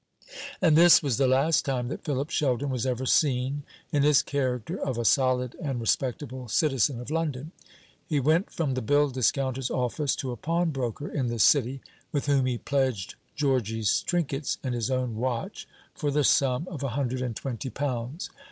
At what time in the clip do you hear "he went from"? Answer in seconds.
8.07-8.73